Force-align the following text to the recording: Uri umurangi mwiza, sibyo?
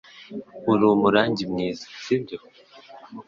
Uri 0.71 0.83
umurangi 0.93 1.43
mwiza, 1.51 1.85
sibyo? 2.01 2.37